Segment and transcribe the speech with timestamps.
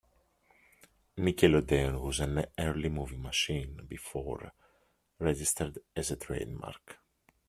[1.19, 4.51] "Nickelodeon" was an early movie machine before
[5.19, 6.97] registered as a trademark.